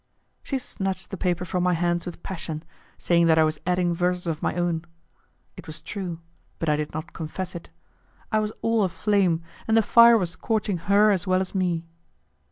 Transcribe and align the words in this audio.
She 0.41 0.57
snatched 0.57 1.11
the 1.11 1.15
paper 1.15 1.45
from 1.45 1.61
my 1.61 1.75
hands 1.75 2.07
with 2.07 2.23
passion, 2.23 2.63
saying 2.97 3.27
that 3.27 3.37
I 3.37 3.43
was 3.43 3.59
adding 3.67 3.93
verses 3.93 4.25
of 4.25 4.41
my 4.41 4.55
own; 4.55 4.83
it 5.55 5.67
was 5.67 5.79
true, 5.79 6.17
but 6.57 6.67
I 6.69 6.75
did 6.75 6.91
not 6.91 7.13
confess 7.13 7.53
it. 7.53 7.69
I 8.31 8.39
was 8.39 8.51
all 8.63 8.81
aflame, 8.83 9.43
and 9.67 9.77
the 9.77 9.83
fire 9.83 10.17
was 10.17 10.31
scorching 10.31 10.79
her 10.89 11.11
as 11.11 11.27
well 11.27 11.39
as 11.39 11.53
me. 11.53 11.85